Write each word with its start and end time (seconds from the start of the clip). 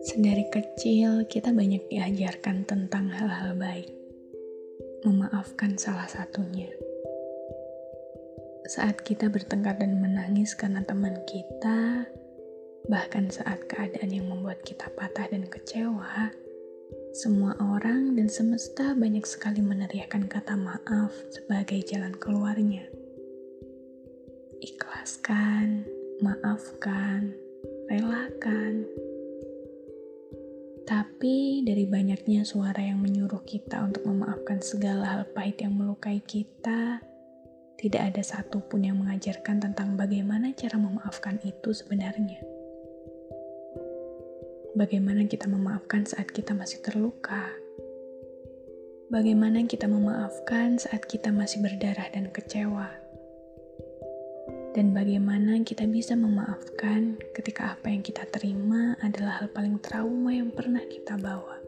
Sedari 0.00 0.48
kecil, 0.48 1.28
kita 1.28 1.52
banyak 1.52 1.92
diajarkan 1.92 2.64
tentang 2.64 3.12
hal-hal 3.12 3.52
baik. 3.52 3.92
Memaafkan 5.04 5.76
salah 5.76 6.08
satunya. 6.08 6.72
Saat 8.64 9.04
kita 9.04 9.28
bertengkar 9.28 9.76
dan 9.76 10.00
menangis 10.00 10.56
karena 10.56 10.80
teman 10.88 11.20
kita, 11.28 12.08
bahkan 12.88 13.28
saat 13.28 13.68
keadaan 13.68 14.08
yang 14.08 14.28
membuat 14.32 14.64
kita 14.64 14.88
patah 14.96 15.28
dan 15.28 15.44
kecewa, 15.44 16.32
semua 17.12 17.52
orang 17.60 18.16
dan 18.16 18.32
semesta 18.32 18.96
banyak 18.96 19.28
sekali 19.28 19.60
meneriakan 19.60 20.24
kata 20.30 20.56
maaf 20.56 21.12
sebagai 21.28 21.84
jalan 21.84 22.16
keluarnya. 22.16 22.99
Ikhlaskan, 24.60 25.88
maafkan, 26.20 27.32
relakan 27.88 28.86
tapi 30.90 31.62
dari 31.62 31.86
banyaknya 31.86 32.42
suara 32.42 32.82
yang 32.82 32.98
menyuruh 32.98 33.46
kita 33.46 33.78
untuk 33.78 34.10
memaafkan 34.10 34.58
segala 34.58 35.06
hal 35.06 35.22
pahit 35.30 35.62
yang 35.62 35.78
melukai 35.78 36.18
kita, 36.18 36.98
tidak 37.78 38.02
ada 38.10 38.22
satupun 38.26 38.82
yang 38.82 38.98
mengajarkan 38.98 39.62
tentang 39.62 39.94
bagaimana 39.94 40.50
cara 40.50 40.74
memaafkan 40.82 41.38
itu 41.46 41.70
sebenarnya. 41.70 42.42
Bagaimana 44.74 45.30
kita 45.30 45.46
memaafkan 45.46 46.10
saat 46.10 46.26
kita 46.34 46.58
masih 46.58 46.82
terluka? 46.82 47.54
Bagaimana 49.14 49.62
kita 49.70 49.86
memaafkan 49.86 50.74
saat 50.82 51.06
kita 51.06 51.30
masih 51.30 51.62
berdarah 51.62 52.10
dan 52.10 52.34
kecewa? 52.34 52.99
Dan 54.70 54.94
bagaimana 54.94 55.60
kita 55.66 55.86
bisa 55.90 56.14
memaafkan 56.14 57.18
ketika 57.34 57.74
apa 57.74 57.90
yang 57.90 58.02
kita 58.06 58.22
terima 58.30 58.94
adalah 59.02 59.42
hal 59.42 59.48
paling 59.50 59.82
trauma 59.82 60.30
yang 60.30 60.54
pernah 60.54 60.82
kita 60.86 61.18
bawa. 61.18 61.58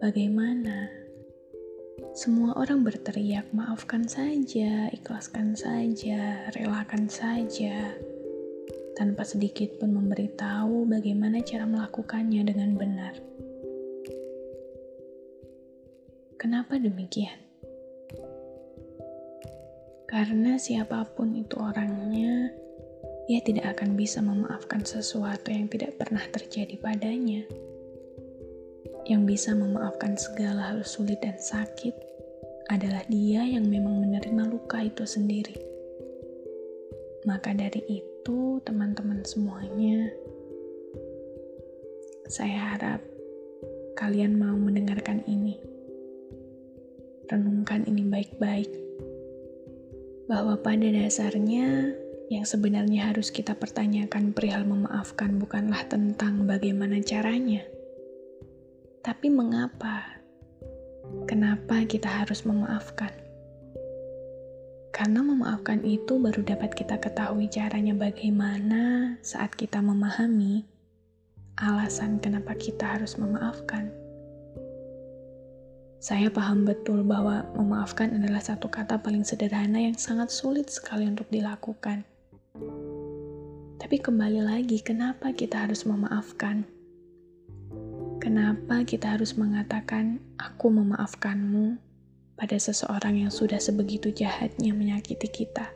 Bagaimana 0.00 0.88
semua 2.16 2.56
orang 2.56 2.82
berteriak, 2.82 3.52
"Maafkan 3.52 4.08
saja, 4.08 4.88
ikhlaskan 4.88 5.52
saja, 5.52 6.48
relakan 6.56 7.06
saja." 7.06 7.92
tanpa 8.94 9.26
sedikit 9.26 9.74
pun 9.82 9.90
memberitahu 9.90 10.86
bagaimana 10.86 11.42
cara 11.42 11.66
melakukannya 11.66 12.46
dengan 12.46 12.78
benar. 12.78 13.14
Kenapa 16.38 16.78
demikian? 16.78 17.43
Karena 20.14 20.54
siapa 20.54 21.02
pun 21.10 21.34
itu 21.34 21.58
orangnya, 21.58 22.46
ia 23.26 23.42
tidak 23.42 23.74
akan 23.74 23.98
bisa 23.98 24.22
memaafkan 24.22 24.86
sesuatu 24.86 25.50
yang 25.50 25.66
tidak 25.66 25.98
pernah 25.98 26.22
terjadi 26.30 26.78
padanya. 26.78 27.42
Yang 29.10 29.22
bisa 29.26 29.58
memaafkan 29.58 30.14
segala 30.14 30.70
hal 30.70 30.86
sulit 30.86 31.18
dan 31.18 31.34
sakit 31.34 31.98
adalah 32.70 33.02
dia 33.10 33.42
yang 33.42 33.66
memang 33.66 34.06
menerima 34.06 34.54
luka 34.54 34.86
itu 34.86 35.02
sendiri. 35.02 35.58
Maka 37.26 37.50
dari 37.50 37.82
itu, 37.90 38.62
teman-teman 38.62 39.18
semuanya, 39.26 40.14
saya 42.30 42.78
harap 42.78 43.02
kalian 43.98 44.38
mau 44.38 44.54
mendengarkan 44.54 45.26
ini. 45.26 45.58
Renungkan 47.26 47.82
ini 47.90 48.06
baik-baik 48.06 48.83
bahwa 50.24 50.56
pada 50.60 50.88
dasarnya 50.88 51.92
yang 52.32 52.44
sebenarnya 52.48 53.12
harus 53.12 53.28
kita 53.28 53.52
pertanyakan 53.52 54.32
perihal 54.32 54.64
memaafkan 54.64 55.36
bukanlah 55.36 55.84
tentang 55.84 56.48
bagaimana 56.48 57.00
caranya, 57.04 57.64
tapi 59.04 59.28
mengapa. 59.28 60.16
Kenapa 61.28 61.84
kita 61.84 62.08
harus 62.08 62.48
memaafkan? 62.48 63.12
Karena 64.94 65.20
memaafkan 65.20 65.84
itu 65.84 66.16
baru 66.16 66.40
dapat 66.40 66.72
kita 66.72 66.96
ketahui 66.96 67.50
caranya 67.52 67.92
bagaimana 67.92 69.14
saat 69.20 69.52
kita 69.52 69.84
memahami 69.84 70.64
alasan 71.60 72.18
kenapa 72.18 72.56
kita 72.56 72.98
harus 72.98 73.20
memaafkan. 73.20 74.03
Saya 76.04 76.28
paham 76.28 76.68
betul 76.68 77.00
bahwa 77.00 77.48
memaafkan 77.56 78.12
adalah 78.12 78.44
satu 78.44 78.68
kata 78.68 79.00
paling 79.00 79.24
sederhana 79.24 79.80
yang 79.80 79.96
sangat 79.96 80.28
sulit 80.28 80.68
sekali 80.68 81.08
untuk 81.08 81.24
dilakukan. 81.32 82.04
Tapi 83.80 83.96
kembali 84.04 84.44
lagi, 84.44 84.84
kenapa 84.84 85.32
kita 85.32 85.64
harus 85.64 85.88
memaafkan? 85.88 86.68
Kenapa 88.20 88.84
kita 88.84 89.16
harus 89.16 89.32
mengatakan, 89.40 90.20
"Aku 90.36 90.68
memaafkanmu" 90.68 91.80
pada 92.36 92.56
seseorang 92.60 93.24
yang 93.24 93.32
sudah 93.32 93.56
sebegitu 93.56 94.12
jahatnya 94.12 94.76
menyakiti 94.76 95.32
kita? 95.32 95.72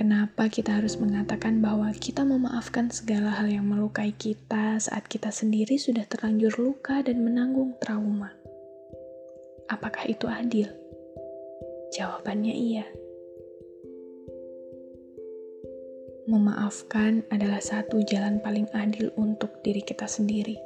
Kenapa 0.00 0.48
kita 0.48 0.80
harus 0.80 0.96
mengatakan 0.96 1.60
bahwa 1.60 1.92
kita 1.92 2.24
memaafkan 2.24 2.88
segala 2.88 3.36
hal 3.36 3.52
yang 3.52 3.68
melukai 3.68 4.16
kita 4.16 4.80
saat 4.80 5.04
kita 5.04 5.28
sendiri 5.28 5.76
sudah 5.76 6.08
terlanjur 6.08 6.56
luka 6.56 7.04
dan 7.04 7.20
menanggung 7.20 7.76
trauma? 7.84 8.32
Apakah 9.68 10.08
itu 10.08 10.24
adil? 10.24 10.72
Jawabannya 11.92 12.54
iya. 12.56 12.88
Memaafkan 16.32 17.20
adalah 17.28 17.60
satu 17.60 18.00
jalan 18.00 18.40
paling 18.40 18.72
adil 18.72 19.12
untuk 19.20 19.60
diri 19.60 19.84
kita 19.84 20.08
sendiri. 20.08 20.56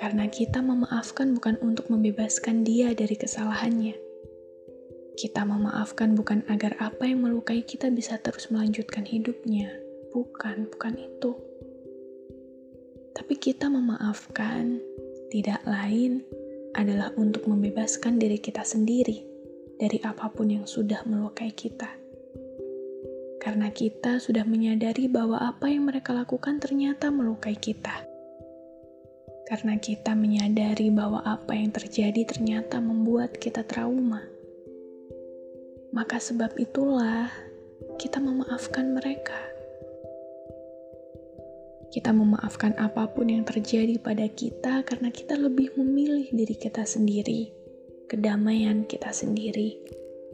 Karena 0.00 0.24
kita 0.32 0.64
memaafkan 0.64 1.36
bukan 1.36 1.60
untuk 1.60 1.92
membebaskan 1.92 2.64
dia 2.64 2.96
dari 2.96 3.12
kesalahannya 3.12 4.03
kita 5.14 5.46
memaafkan 5.46 6.18
bukan 6.18 6.42
agar 6.50 6.74
apa 6.82 7.06
yang 7.06 7.22
melukai 7.22 7.62
kita 7.62 7.86
bisa 7.94 8.18
terus 8.18 8.50
melanjutkan 8.50 9.06
hidupnya. 9.06 9.70
Bukan, 10.10 10.66
bukan 10.74 10.94
itu. 10.98 11.38
Tapi 13.14 13.34
kita 13.38 13.70
memaafkan 13.70 14.82
tidak 15.30 15.62
lain 15.62 16.26
adalah 16.74 17.14
untuk 17.14 17.46
membebaskan 17.46 18.18
diri 18.18 18.42
kita 18.42 18.66
sendiri 18.66 19.22
dari 19.78 20.02
apa 20.02 20.26
pun 20.34 20.50
yang 20.50 20.66
sudah 20.66 21.06
melukai 21.06 21.54
kita. 21.54 21.94
Karena 23.38 23.70
kita 23.70 24.18
sudah 24.18 24.42
menyadari 24.42 25.06
bahwa 25.06 25.38
apa 25.38 25.70
yang 25.70 25.86
mereka 25.86 26.10
lakukan 26.10 26.58
ternyata 26.58 27.14
melukai 27.14 27.54
kita. 27.54 28.02
Karena 29.46 29.78
kita 29.78 30.18
menyadari 30.18 30.90
bahwa 30.90 31.22
apa 31.22 31.54
yang 31.54 31.70
terjadi 31.70 32.26
ternyata 32.26 32.82
membuat 32.82 33.38
kita 33.38 33.62
trauma 33.62 34.33
maka 35.94 36.18
sebab 36.18 36.58
itulah 36.58 37.30
kita 38.02 38.18
memaafkan 38.18 38.98
mereka. 38.98 39.38
Kita 41.94 42.10
memaafkan 42.10 42.74
apa 42.74 43.06
pun 43.14 43.30
yang 43.30 43.46
terjadi 43.46 44.02
pada 44.02 44.26
kita 44.26 44.82
karena 44.82 45.14
kita 45.14 45.38
lebih 45.38 45.70
memilih 45.78 46.26
diri 46.34 46.58
kita 46.58 46.82
sendiri, 46.82 47.54
kedamaian 48.10 48.82
kita 48.90 49.14
sendiri, 49.14 49.78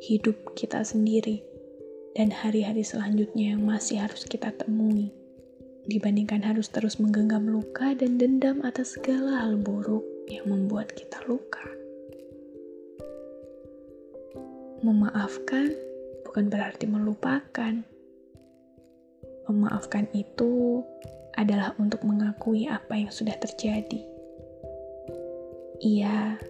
hidup 0.01 0.57
kita 0.57 0.81
sendiri, 0.81 1.45
dan 2.17 2.33
hari-hari 2.33 2.81
selanjutnya 2.81 3.53
yang 3.53 3.61
masih 3.61 4.01
harus 4.01 4.25
kita 4.25 4.57
temui, 4.57 5.13
dibandingkan 5.85 6.41
harus 6.41 6.73
terus 6.73 6.97
menggenggam 6.97 7.45
luka 7.45 7.93
dan 7.93 8.17
dendam 8.17 8.65
atas 8.65 8.97
segala 8.97 9.45
hal 9.45 9.61
buruk 9.61 10.09
yang 10.33 10.49
membuat 10.49 10.97
kita 10.97 11.21
luka. 11.29 11.80
Memaafkan 14.81 15.77
bukan 16.25 16.49
berarti 16.49 16.89
melupakan. 16.89 17.85
Memaafkan 19.45 20.09
itu 20.17 20.81
adalah 21.37 21.77
untuk 21.77 22.01
mengakui 22.01 22.65
apa 22.65 22.97
yang 22.97 23.13
sudah 23.13 23.37
terjadi. 23.37 24.01
Iya, 25.85 26.41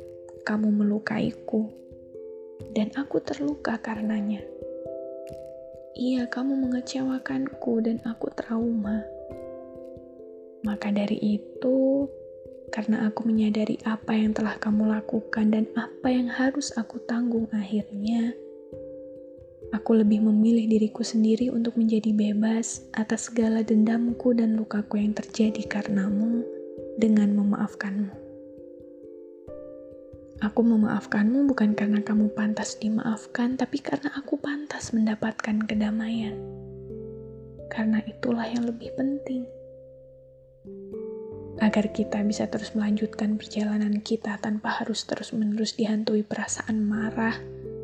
kamu 0.47 0.71
melukaiku, 0.71 1.75
dan 2.71 2.95
aku 2.95 3.19
terluka 3.19 3.83
karenanya. 3.83 4.47
Iya, 5.99 6.31
kamu 6.31 6.55
mengecewakanku, 6.71 7.83
dan 7.83 7.99
aku 8.07 8.31
trauma. 8.31 9.03
Maka 10.63 10.95
dari 10.95 11.19
itu, 11.19 12.07
karena 12.71 13.11
aku 13.11 13.27
menyadari 13.27 13.77
apa 13.83 14.15
yang 14.15 14.31
telah 14.31 14.55
kamu 14.57 14.89
lakukan 14.89 15.51
dan 15.51 15.67
apa 15.75 16.09
yang 16.09 16.31
harus 16.31 16.71
aku 16.79 17.03
tanggung 17.05 17.51
akhirnya. 17.51 18.33
Aku 19.71 19.95
lebih 19.95 20.27
memilih 20.27 20.67
diriku 20.67 21.07
sendiri 21.07 21.47
untuk 21.55 21.79
menjadi 21.79 22.11
bebas 22.11 22.83
atas 22.91 23.31
segala 23.31 23.63
dendamku 23.63 24.35
dan 24.35 24.59
lukaku 24.59 24.99
yang 24.99 25.15
terjadi 25.15 25.63
karenamu 25.67 26.43
dengan 26.99 27.31
memaafkanmu. 27.39 28.11
Aku 30.41 30.65
memaafkanmu 30.65 31.53
bukan 31.53 31.77
karena 31.77 32.01
kamu 32.01 32.33
pantas 32.33 32.81
dimaafkan, 32.81 33.61
tapi 33.61 33.77
karena 33.79 34.09
aku 34.17 34.41
pantas 34.41 34.91
mendapatkan 34.97 35.69
kedamaian. 35.69 36.35
Karena 37.69 38.01
itulah 38.09 38.49
yang 38.49 38.65
lebih 38.67 38.91
penting. 38.97 39.45
Agar 41.59 41.91
kita 41.91 42.23
bisa 42.23 42.47
terus 42.47 42.79
melanjutkan 42.79 43.35
perjalanan 43.35 43.99
kita 43.99 44.39
tanpa 44.39 44.79
harus 44.79 45.03
terus-menerus 45.03 45.75
dihantui 45.75 46.23
perasaan 46.23 46.87
marah 46.87 47.35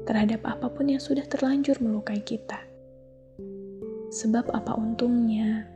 terhadap 0.06 0.46
apa 0.46 0.70
pun 0.70 0.86
yang 0.86 1.02
sudah 1.02 1.26
terlanjur 1.26 1.82
melukai 1.82 2.22
kita. 2.22 2.62
Sebab 4.14 4.54
apa 4.54 4.78
untungnya 4.78 5.66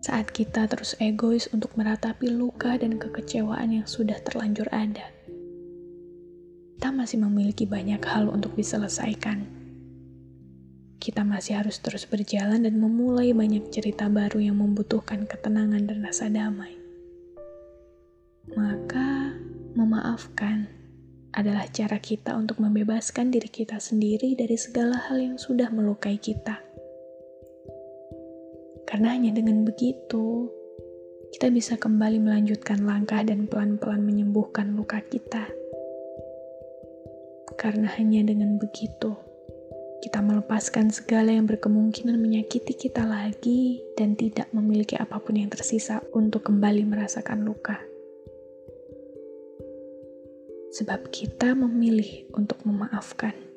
saat 0.00 0.32
kita 0.32 0.64
terus 0.64 0.96
egois 0.96 1.52
untuk 1.52 1.76
meratapi 1.76 2.32
luka 2.32 2.80
dan 2.80 2.96
kekecewaan 2.96 3.76
yang 3.76 3.84
sudah 3.84 4.16
terlanjur 4.24 4.64
ada. 4.72 5.12
Kita 6.80 6.88
masih 6.88 7.20
memiliki 7.20 7.68
banyak 7.68 8.00
hal 8.08 8.32
untuk 8.32 8.56
diselesaikan. 8.56 9.59
Kita 11.00 11.24
masih 11.24 11.56
harus 11.56 11.80
terus 11.80 12.04
berjalan 12.04 12.60
dan 12.68 12.76
memulai 12.76 13.32
banyak 13.32 13.72
cerita 13.72 14.12
baru 14.12 14.52
yang 14.52 14.60
membutuhkan 14.60 15.24
ketenangan 15.24 15.88
dan 15.88 16.04
rasa 16.04 16.28
damai. 16.28 16.76
Maka, 18.52 19.32
memaafkan 19.72 20.68
adalah 21.32 21.64
cara 21.72 21.96
kita 21.96 22.36
untuk 22.36 22.60
membebaskan 22.60 23.32
diri 23.32 23.48
kita 23.48 23.80
sendiri 23.80 24.36
dari 24.36 24.60
segala 24.60 25.00
hal 25.08 25.16
yang 25.16 25.36
sudah 25.40 25.72
melukai 25.72 26.20
kita. 26.20 26.60
Karena 28.84 29.14
hanya 29.16 29.32
dengan 29.32 29.62
begitu, 29.62 30.50
kita 31.30 31.48
bisa 31.48 31.78
kembali 31.78 32.18
melanjutkan 32.20 32.82
langkah 32.82 33.22
dan 33.22 33.46
pelan-pelan 33.46 34.02
menyembuhkan 34.02 34.74
luka 34.74 34.98
kita. 35.06 35.46
Karena 37.54 37.86
hanya 37.94 38.26
dengan 38.26 38.58
begitu, 38.58 39.14
kita 40.00 40.24
melepaskan 40.24 40.88
segala 40.88 41.28
yang 41.28 41.44
berkemungkinan 41.44 42.16
menyakiti 42.16 42.72
kita 42.72 43.04
lagi 43.04 43.84
dan 44.00 44.16
tidak 44.16 44.48
memiliki 44.56 44.96
apa 44.96 45.20
pun 45.20 45.36
yang 45.36 45.52
tersisa 45.52 46.00
untuk 46.16 46.48
kembali 46.48 46.88
merasakan 46.88 47.44
luka. 47.44 47.76
Sebab 50.72 51.12
kita 51.12 51.52
memilih 51.52 52.24
untuk 52.32 52.64
memaafkan. 52.64 53.49